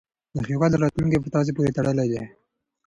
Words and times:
د 0.35 0.37
هیواد 0.51 0.73
راتلونکی 0.81 1.19
په 1.21 1.29
تاسې 1.35 1.51
پورې 1.57 1.75
تړلی 1.77 2.05
دی. 2.11 2.23